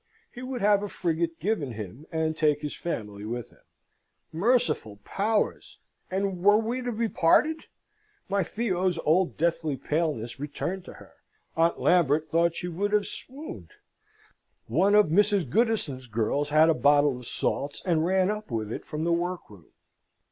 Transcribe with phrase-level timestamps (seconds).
[0.33, 3.61] He would have a frigate given him, and take his family with him.
[4.31, 5.77] Merciful powers!
[6.09, 7.65] and were we to be parted?
[8.27, 11.13] My Theo's old deathly paleness returned to her.
[11.55, 13.73] Aunt Lambert thought she would have swooned;
[14.65, 15.47] one of Mrs.
[15.47, 19.67] Goodison's girls had a bottle of salts, and ran up with it from the workroom.